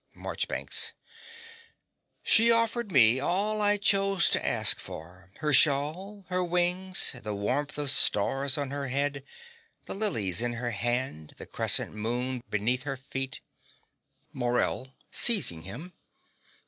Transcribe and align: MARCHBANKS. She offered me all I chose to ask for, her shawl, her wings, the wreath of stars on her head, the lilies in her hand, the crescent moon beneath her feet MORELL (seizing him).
MARCHBANKS. 0.15 0.93
She 2.23 2.49
offered 2.51 2.91
me 2.91 3.19
all 3.19 3.61
I 3.61 3.77
chose 3.77 4.31
to 4.31 4.43
ask 4.43 4.79
for, 4.79 5.29
her 5.41 5.53
shawl, 5.53 6.25
her 6.29 6.43
wings, 6.43 7.11
the 7.21 7.35
wreath 7.35 7.77
of 7.77 7.91
stars 7.91 8.57
on 8.57 8.71
her 8.71 8.87
head, 8.87 9.23
the 9.85 9.93
lilies 9.93 10.41
in 10.41 10.53
her 10.53 10.71
hand, 10.71 11.35
the 11.37 11.45
crescent 11.45 11.93
moon 11.93 12.41
beneath 12.49 12.81
her 12.81 12.97
feet 12.97 13.41
MORELL 14.33 14.95
(seizing 15.11 15.61
him). 15.61 15.93